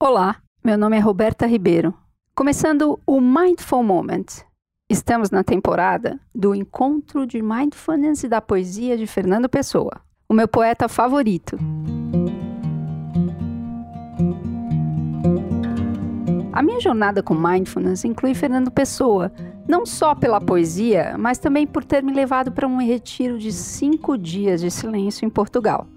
[0.00, 1.92] Olá, meu nome é Roberta Ribeiro.
[2.32, 4.26] Começando o Mindful Moment.
[4.88, 10.46] Estamos na temporada do Encontro de Mindfulness e da Poesia de Fernando Pessoa, o meu
[10.46, 11.58] poeta favorito.
[16.52, 19.32] A minha jornada com Mindfulness inclui Fernando Pessoa,
[19.66, 24.16] não só pela poesia, mas também por ter me levado para um retiro de cinco
[24.16, 25.88] dias de silêncio em Portugal,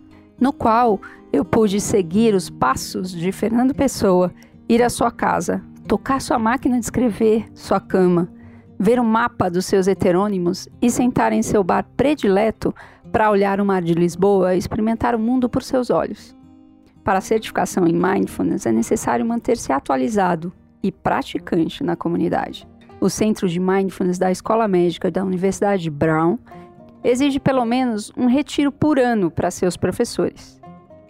[0.42, 1.00] no qual
[1.32, 4.34] eu pude seguir os passos de Fernando Pessoa,
[4.68, 8.28] ir à sua casa, tocar sua máquina de escrever, sua cama,
[8.80, 12.74] ver o mapa dos seus heterônimos e sentar em seu bar predileto
[13.12, 16.36] para olhar o mar de Lisboa e experimentar o mundo por seus olhos.
[17.04, 20.52] Para a certificação em Mindfulness é necessário manter-se atualizado
[20.82, 22.68] e praticante na comunidade.
[23.00, 26.38] O Centro de Mindfulness da Escola Médica da Universidade Brown
[27.04, 30.62] exige pelo menos um retiro por ano para seus professores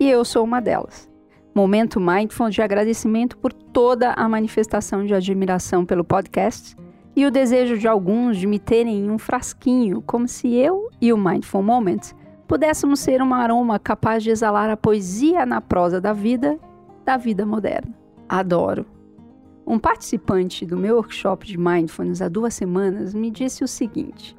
[0.01, 1.07] e eu sou uma delas.
[1.53, 6.75] Momento Mindful de agradecimento por toda a manifestação de admiração pelo podcast
[7.15, 11.13] e o desejo de alguns de me terem em um frasquinho, como se eu e
[11.13, 11.99] o Mindful Moment
[12.47, 16.57] pudéssemos ser um aroma capaz de exalar a poesia na prosa da vida,
[17.05, 17.93] da vida moderna.
[18.27, 18.87] Adoro.
[19.67, 24.35] Um participante do meu workshop de Mindfulness há duas semanas me disse o seguinte: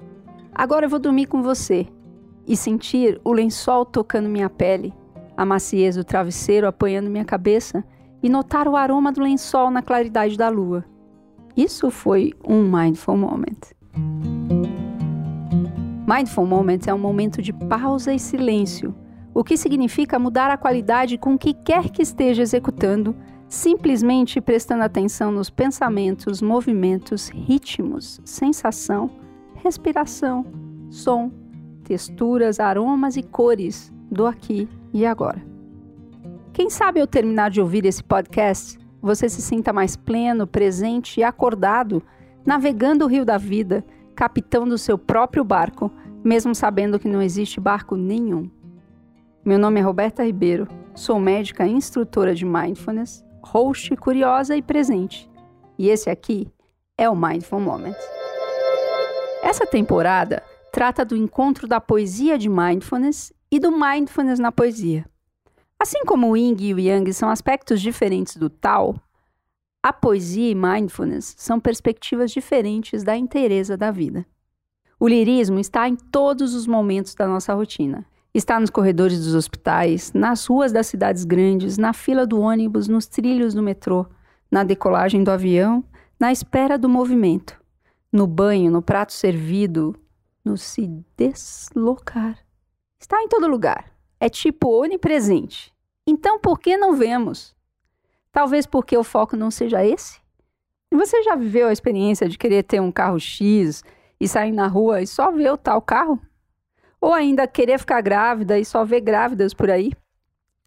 [0.54, 1.86] Agora eu vou dormir com você
[2.46, 4.92] e sentir o lençol tocando minha pele
[5.36, 7.84] a maciez do travesseiro apoiando minha cabeça
[8.22, 10.84] e notar o aroma do lençol na claridade da lua.
[11.56, 13.72] Isso foi um mindful moment.
[16.06, 18.94] Mindful moment é um momento de pausa e silêncio,
[19.34, 23.16] o que significa mudar a qualidade com que quer que esteja executando,
[23.48, 29.10] simplesmente prestando atenção nos pensamentos, movimentos, ritmos, sensação,
[29.62, 30.44] respiração,
[30.90, 31.30] som,
[31.84, 35.42] texturas, aromas e cores do aqui e agora.
[36.52, 41.24] Quem sabe ao terminar de ouvir esse podcast, você se sinta mais pleno, presente e
[41.24, 42.02] acordado,
[42.44, 45.90] navegando o rio da vida, capitão do seu próprio barco,
[46.24, 48.50] mesmo sabendo que não existe barco nenhum.
[49.44, 55.30] Meu nome é Roberta Ribeiro, sou médica instrutora de Mindfulness, host curiosa e presente.
[55.78, 56.52] E esse aqui
[56.98, 57.96] é o Mindful Moment.
[59.42, 60.40] Essa temporada
[60.72, 65.04] trata do encontro da poesia de Mindfulness e do mindfulness na poesia.
[65.78, 68.94] Assim como o yin e o yang são aspectos diferentes do Tao,
[69.82, 74.24] a poesia e mindfulness são perspectivas diferentes da inteireza da vida.
[74.98, 78.06] O lirismo está em todos os momentos da nossa rotina.
[78.32, 83.08] Está nos corredores dos hospitais, nas ruas das cidades grandes, na fila do ônibus, nos
[83.08, 84.06] trilhos do metrô,
[84.48, 85.82] na decolagem do avião,
[86.18, 87.60] na espera do movimento,
[88.12, 89.98] no banho, no prato servido,
[90.44, 90.86] no se
[91.16, 92.38] deslocar.
[93.00, 93.90] Está em todo lugar.
[94.20, 95.72] É tipo onipresente.
[96.06, 97.56] Então por que não vemos?
[98.30, 100.20] Talvez porque o foco não seja esse?
[100.92, 103.82] Você já viveu a experiência de querer ter um carro X
[104.20, 106.20] e sair na rua e só ver o tal carro?
[107.00, 109.92] Ou ainda querer ficar grávida e só ver grávidas por aí?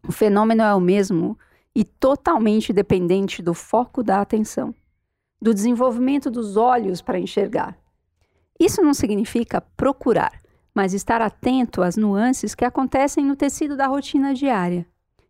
[0.07, 1.37] O fenômeno é o mesmo
[1.75, 4.73] e totalmente dependente do foco da atenção,
[5.41, 7.77] do desenvolvimento dos olhos para enxergar.
[8.59, 10.41] Isso não significa procurar,
[10.73, 14.85] mas estar atento às nuances que acontecem no tecido da rotina diária.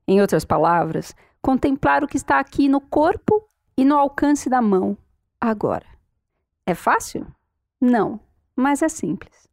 [0.07, 4.97] Em outras palavras, contemplar o que está aqui no corpo e no alcance da mão,
[5.39, 5.85] agora.
[6.65, 7.27] É fácil?
[7.79, 8.19] Não,
[8.55, 9.47] mas é simples.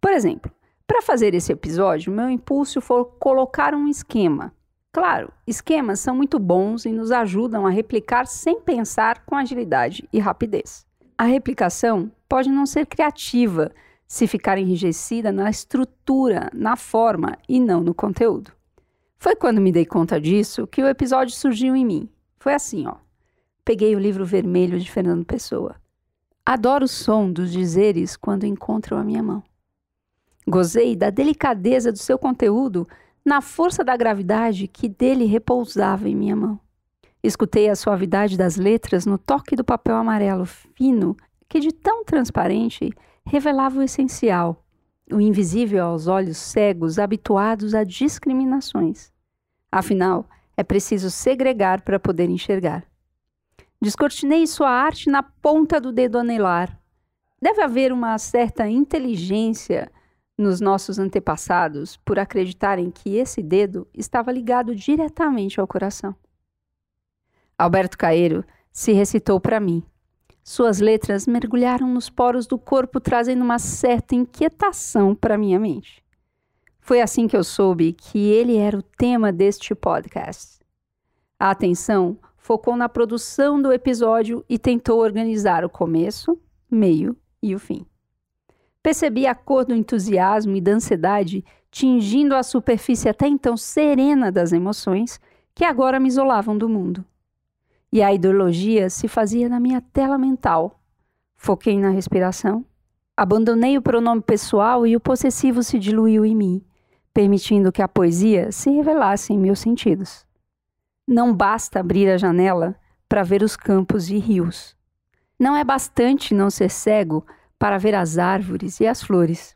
[0.00, 0.50] Por exemplo,
[0.86, 4.52] para fazer esse episódio, meu impulso foi colocar um esquema.
[4.92, 10.18] Claro, esquemas são muito bons e nos ajudam a replicar sem pensar com agilidade e
[10.18, 10.84] rapidez.
[11.16, 13.70] A replicação pode não ser criativa,
[14.06, 18.50] se ficar enrijecida na estrutura, na forma e não no conteúdo.
[19.16, 22.08] Foi quando me dei conta disso que o episódio surgiu em mim.
[22.38, 22.96] Foi assim, ó.
[23.64, 25.76] Peguei o livro vermelho de Fernando Pessoa.
[26.44, 29.44] Adoro o som dos dizeres quando encontram a minha mão.
[30.48, 32.88] Gozei da delicadeza do seu conteúdo
[33.24, 36.60] na força da gravidade que dele repousava em minha mão.
[37.22, 41.16] Escutei a suavidade das letras no toque do papel amarelo fino
[41.48, 42.90] que de tão transparente
[43.26, 44.64] revelava o essencial,
[45.12, 49.12] o invisível aos olhos cegos habituados a discriminações.
[49.70, 52.84] Afinal, é preciso segregar para poder enxergar.
[53.82, 56.78] Descortinei sua arte na ponta do dedo anelar.
[57.40, 59.90] Deve haver uma certa inteligência
[60.40, 66.14] nos nossos antepassados por acreditarem que esse dedo estava ligado diretamente ao coração.
[67.58, 69.84] Alberto Caeiro se recitou para mim,
[70.42, 76.02] suas letras mergulharam nos poros do corpo, trazendo uma certa inquietação para minha mente.
[76.80, 80.58] Foi assim que eu soube que ele era o tema deste podcast.
[81.38, 86.40] A atenção focou na produção do episódio e tentou organizar o começo,
[86.70, 87.86] meio e o fim.
[88.82, 94.52] Percebi a cor do entusiasmo e da ansiedade tingindo a superfície até então serena das
[94.52, 95.20] emoções
[95.54, 97.04] que agora me isolavam do mundo.
[97.92, 100.80] E a ideologia se fazia na minha tela mental.
[101.36, 102.64] Foquei na respiração,
[103.16, 106.64] abandonei o pronome pessoal e o possessivo se diluiu em mim,
[107.12, 110.24] permitindo que a poesia se revelasse em meus sentidos.
[111.06, 112.76] Não basta abrir a janela
[113.08, 114.76] para ver os campos e rios.
[115.38, 117.26] Não é bastante não ser cego
[117.60, 119.54] para ver as árvores e as flores.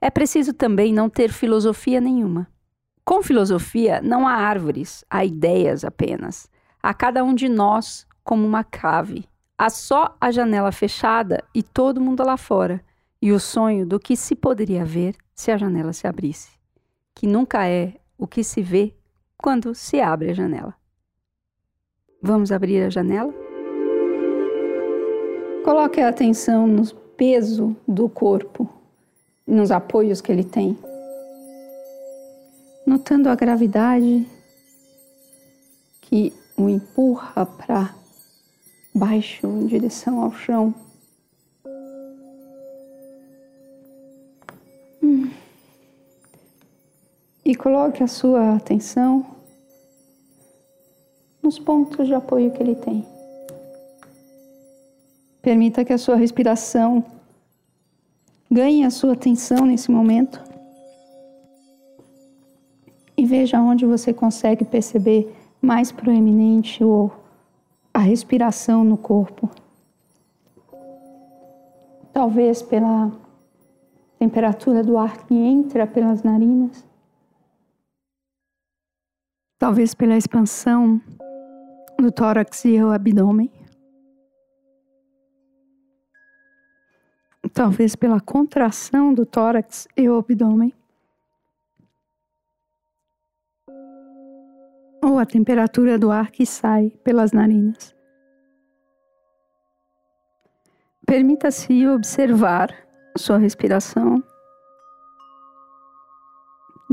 [0.00, 2.48] É preciso também não ter filosofia nenhuma.
[3.04, 6.50] Com filosofia, não há árvores, há ideias apenas.
[6.82, 9.24] A cada um de nós como uma cave.
[9.56, 12.84] Há só a janela fechada e todo mundo lá fora,
[13.22, 16.50] e o sonho do que se poderia ver se a janela se abrisse,
[17.14, 18.96] que nunca é o que se vê
[19.36, 20.74] quando se abre a janela.
[22.20, 23.32] Vamos abrir a janela?
[25.64, 26.84] Coloque a atenção no
[27.18, 28.70] peso do corpo,
[29.44, 30.78] nos apoios que ele tem,
[32.86, 34.24] notando a gravidade
[36.00, 37.92] que o empurra para
[38.94, 40.72] baixo em direção ao chão.
[45.02, 45.28] Hum.
[47.44, 49.26] E coloque a sua atenção
[51.42, 53.17] nos pontos de apoio que ele tem.
[55.48, 57.02] Permita que a sua respiração
[58.50, 60.44] ganhe a sua atenção nesse momento.
[63.16, 67.10] E veja onde você consegue perceber mais proeminente ou
[67.94, 69.48] a respiração no corpo.
[72.12, 73.10] Talvez pela
[74.18, 76.84] temperatura do ar que entra pelas narinas.
[79.58, 81.00] Talvez pela expansão
[81.98, 83.50] do tórax e o abdômen.
[87.52, 90.72] Talvez pela contração do tórax e o abdômen.
[95.02, 97.94] Ou a temperatura do ar que sai pelas narinas.
[101.06, 102.74] Permita-se observar
[103.16, 104.22] sua respiração,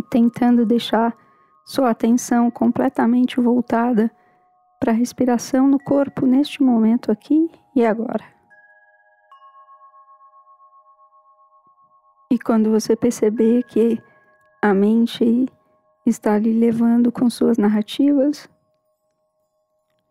[0.09, 1.15] tentando deixar
[1.65, 4.09] sua atenção completamente voltada
[4.79, 8.34] para a respiração no corpo neste momento aqui e agora.
[12.29, 14.01] E quando você perceber que
[14.61, 15.47] a mente
[16.05, 18.49] está lhe levando com suas narrativas,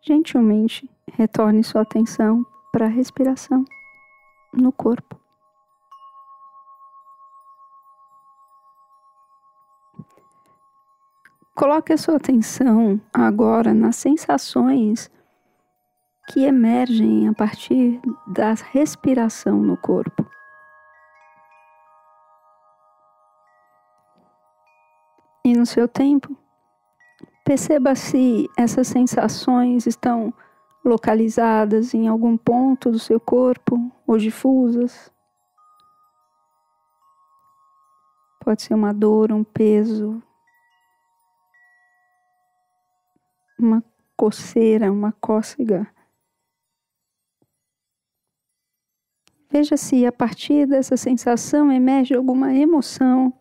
[0.01, 3.65] gentilmente retorne sua atenção para a respiração
[4.53, 5.19] no corpo.
[11.55, 15.09] Coloque a sua atenção agora nas sensações
[16.27, 20.14] que emergem a partir da respiração no corpo.
[25.55, 26.35] No seu tempo,
[27.43, 30.33] perceba se essas sensações estão
[30.83, 35.11] localizadas em algum ponto do seu corpo ou difusas.
[38.43, 40.21] Pode ser uma dor, um peso,
[43.57, 43.83] uma
[44.15, 45.87] coceira, uma cócega.
[49.49, 53.33] Veja se a partir dessa sensação emerge alguma emoção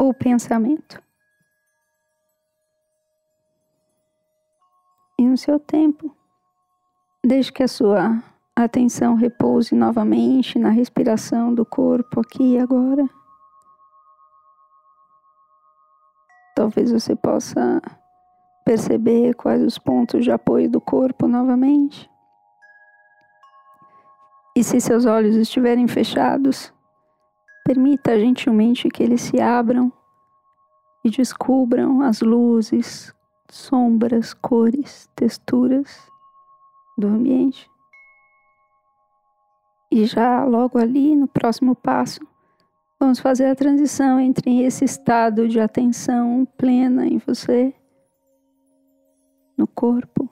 [0.00, 0.98] ou pensamento.
[5.18, 6.16] E no seu tempo,
[7.22, 8.22] deixe que a sua
[8.56, 13.06] atenção repouse novamente na respiração do corpo aqui e agora.
[16.56, 17.82] Talvez você possa
[18.64, 22.10] perceber quais os pontos de apoio do corpo novamente.
[24.56, 26.72] E se seus olhos estiverem fechados,
[27.70, 29.92] permita gentilmente que eles se abram
[31.04, 33.14] e descubram as luzes,
[33.48, 36.10] sombras, cores, texturas
[36.98, 37.70] do ambiente.
[39.88, 42.20] E já logo ali, no próximo passo,
[43.02, 47.72] Vamos fazer a transição entre esse estado de atenção plena em você,
[49.56, 50.28] no corpo,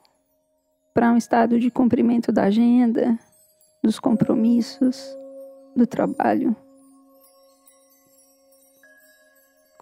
[0.92, 3.18] para um estado de cumprimento da agenda,
[3.82, 5.16] dos compromissos,
[5.74, 6.54] do trabalho,